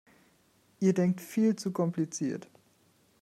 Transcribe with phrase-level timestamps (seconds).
[0.79, 2.49] Ihr denkt viel zu kompliziert!